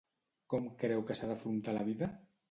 [0.53, 2.09] Com creu que s'ha d'afrontar la vida?